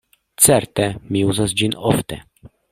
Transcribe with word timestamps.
Certe, 0.45 0.87
mi 1.11 1.23
uzas 1.33 1.55
ĝin 1.63 1.79
ofte. 1.93 2.23